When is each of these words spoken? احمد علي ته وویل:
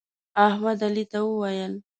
احمد 0.45 0.79
علي 0.87 1.03
ته 1.11 1.17
وویل: 1.23 1.73